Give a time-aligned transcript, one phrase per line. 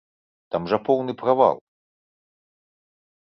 [0.53, 1.61] Там жа поўны правал.